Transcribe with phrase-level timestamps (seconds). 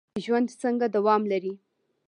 [0.23, 1.53] ژوند څنګه دوام لري؟